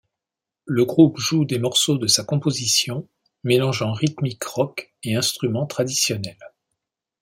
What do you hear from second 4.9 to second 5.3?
et